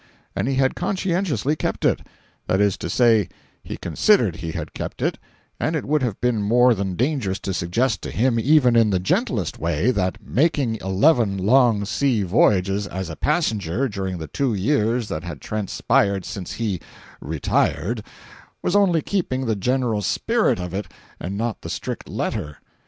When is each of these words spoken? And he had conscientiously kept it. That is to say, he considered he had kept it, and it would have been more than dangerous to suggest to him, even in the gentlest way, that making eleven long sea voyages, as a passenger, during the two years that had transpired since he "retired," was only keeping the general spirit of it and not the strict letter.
And 0.35 0.47
he 0.47 0.55
had 0.55 0.73
conscientiously 0.73 1.55
kept 1.55 1.85
it. 1.85 1.99
That 2.47 2.59
is 2.59 2.75
to 2.77 2.89
say, 2.89 3.29
he 3.63 3.77
considered 3.77 4.37
he 4.37 4.51
had 4.53 4.73
kept 4.73 4.99
it, 4.99 5.19
and 5.59 5.75
it 5.75 5.85
would 5.85 6.01
have 6.01 6.19
been 6.19 6.41
more 6.41 6.73
than 6.73 6.95
dangerous 6.95 7.37
to 7.41 7.53
suggest 7.53 8.01
to 8.01 8.09
him, 8.09 8.39
even 8.39 8.75
in 8.75 8.89
the 8.89 8.97
gentlest 8.97 9.59
way, 9.59 9.91
that 9.91 10.17
making 10.25 10.77
eleven 10.77 11.37
long 11.37 11.85
sea 11.85 12.23
voyages, 12.23 12.87
as 12.87 13.11
a 13.11 13.15
passenger, 13.15 13.87
during 13.87 14.17
the 14.17 14.25
two 14.25 14.55
years 14.55 15.07
that 15.09 15.23
had 15.23 15.39
transpired 15.39 16.25
since 16.25 16.53
he 16.53 16.79
"retired," 17.21 18.03
was 18.63 18.75
only 18.75 19.03
keeping 19.03 19.45
the 19.45 19.55
general 19.55 20.01
spirit 20.01 20.59
of 20.59 20.73
it 20.73 20.87
and 21.19 21.37
not 21.37 21.61
the 21.61 21.69
strict 21.69 22.09
letter. 22.09 22.57